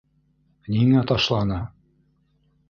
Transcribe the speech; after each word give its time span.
Ниңә 0.75 1.03
ташланы?.. 1.11 1.61